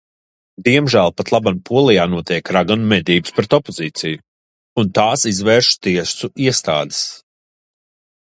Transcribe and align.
Diemžēl 0.67 1.11
patlaban 1.19 1.57
Polijā 1.67 2.05
notiek 2.13 2.49
raganu 2.57 2.87
medības 2.93 3.35
pret 3.39 3.53
opozīciju, 3.57 4.21
un 4.85 4.89
tās 5.01 5.27
izvērš 5.33 5.69
tiesu 5.89 6.31
iestādes. 6.47 7.03